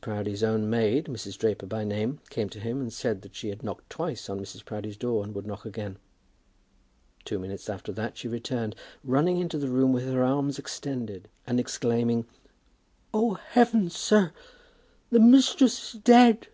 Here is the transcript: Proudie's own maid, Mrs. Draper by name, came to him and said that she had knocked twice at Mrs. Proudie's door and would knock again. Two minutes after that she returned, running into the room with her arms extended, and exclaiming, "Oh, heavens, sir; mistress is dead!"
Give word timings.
Proudie's 0.00 0.42
own 0.42 0.70
maid, 0.70 1.04
Mrs. 1.04 1.36
Draper 1.36 1.66
by 1.66 1.84
name, 1.84 2.18
came 2.30 2.48
to 2.48 2.58
him 2.58 2.80
and 2.80 2.90
said 2.90 3.20
that 3.20 3.34
she 3.34 3.50
had 3.50 3.62
knocked 3.62 3.90
twice 3.90 4.30
at 4.30 4.38
Mrs. 4.38 4.64
Proudie's 4.64 4.96
door 4.96 5.22
and 5.22 5.34
would 5.34 5.46
knock 5.46 5.66
again. 5.66 5.98
Two 7.26 7.38
minutes 7.38 7.68
after 7.68 7.92
that 7.92 8.16
she 8.16 8.26
returned, 8.26 8.74
running 9.04 9.36
into 9.36 9.58
the 9.58 9.68
room 9.68 9.92
with 9.92 10.06
her 10.06 10.24
arms 10.24 10.58
extended, 10.58 11.28
and 11.46 11.60
exclaiming, 11.60 12.24
"Oh, 13.12 13.34
heavens, 13.34 13.94
sir; 13.94 14.32
mistress 15.10 15.92
is 15.94 16.00
dead!" 16.00 16.48